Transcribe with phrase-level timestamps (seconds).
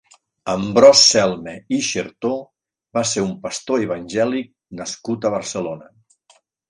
[0.51, 2.31] Ambròs Celma i Chertó
[2.99, 5.93] va ser un pastor evangèlic nascut a Barcelona.